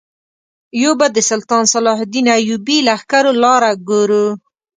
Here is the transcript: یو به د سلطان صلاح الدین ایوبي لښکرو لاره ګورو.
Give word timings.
یو 0.83 0.91
به 0.99 1.07
د 1.15 1.17
سلطان 1.29 1.63
صلاح 1.73 1.99
الدین 2.05 2.27
ایوبي 2.37 2.77
لښکرو 2.87 3.31
لاره 3.43 3.71
ګورو. 3.89 4.25